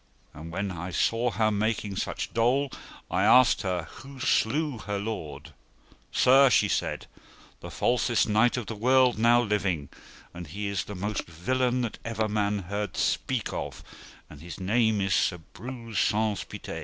And 0.33 0.51
when 0.51 0.71
I 0.71 0.89
saw 0.89 1.29
her 1.29 1.51
making 1.51 1.95
such 1.95 2.33
dole, 2.33 2.71
I 3.11 3.21
asked 3.21 3.61
her 3.61 3.83
who 3.83 4.19
slew 4.19 4.79
her 4.79 4.97
lord. 4.97 5.53
Sir, 6.11 6.49
she 6.49 6.67
said, 6.67 7.05
the 7.59 7.69
falsest 7.69 8.27
knight 8.27 8.57
of 8.57 8.65
the 8.65 8.73
world 8.73 9.19
now 9.19 9.39
living, 9.43 9.89
and 10.33 10.47
he 10.47 10.67
is 10.69 10.85
the 10.85 10.95
most 10.95 11.25
villain 11.27 11.81
that 11.81 11.99
ever 12.03 12.27
man 12.27 12.63
heard 12.63 12.97
speak 12.97 13.53
of 13.53 13.83
and 14.27 14.41
his 14.41 14.59
name 14.59 15.01
is 15.01 15.13
Sir 15.13 15.37
Breuse 15.53 15.99
Saunce 15.99 16.45
Pité. 16.45 16.79